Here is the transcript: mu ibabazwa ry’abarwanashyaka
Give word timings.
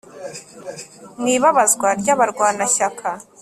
mu 1.19 1.27
ibabazwa 1.35 1.87
ry’abarwanashyaka 2.01 3.09